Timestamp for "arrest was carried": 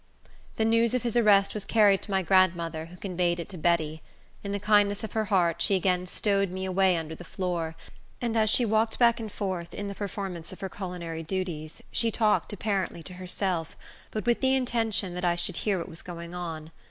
1.15-2.01